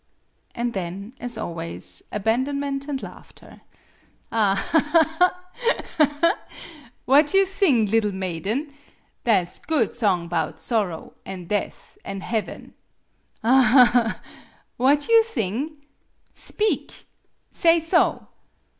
And 0.55 0.73
then, 0.73 1.13
as 1.19 1.37
always, 1.37 2.01
abandonment 2.11 2.87
and 2.87 3.03
laughter. 3.03 3.61
"Aha, 4.31 4.79
ha, 4.79 5.17
ha! 5.19 5.49
Aha, 5.59 5.83
ha, 6.09 6.17
ha! 6.21 6.37
What 7.05 7.35
you 7.35 7.45
thing, 7.45 7.85
liddle 7.85 8.11
maiden? 8.11 8.73
Tha' 9.25 9.45
's 9.45 9.59
good 9.59 9.95
song 9.95 10.27
'bout 10.27 10.59
sorrow, 10.59 11.13
an' 11.23 11.45
death, 11.45 11.99
an' 12.03 12.21
heaven? 12.21 12.73
Aha, 13.43 13.85
ha, 13.85 13.85
ha! 13.85 14.21
What 14.77 15.07
you 15.07 15.21
thing? 15.23 15.83
Speak! 16.33 17.05
Say 17.51 17.77
so!" 17.79 18.25